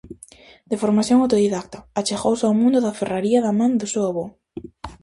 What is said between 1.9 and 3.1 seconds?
achegouse ao mundo da